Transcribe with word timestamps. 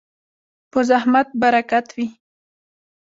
په 0.71 0.79
زحمت 0.89 1.27
برکت 1.41 1.87
وي. 1.95 2.07